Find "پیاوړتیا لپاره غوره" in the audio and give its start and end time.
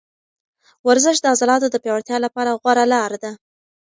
1.83-2.85